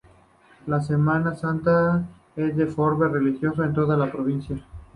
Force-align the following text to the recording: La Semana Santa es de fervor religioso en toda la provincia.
La 0.65 0.81
Semana 0.81 1.35
Santa 1.35 2.03
es 2.35 2.57
de 2.57 2.65
fervor 2.65 3.11
religioso 3.11 3.63
en 3.63 3.71
toda 3.75 3.95
la 3.95 4.11
provincia. 4.11 4.57